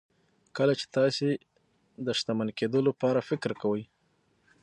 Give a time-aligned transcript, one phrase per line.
[0.57, 1.29] کله چې تاسې
[2.05, 3.83] د شتمن کېدو لپاره فکر کوئ.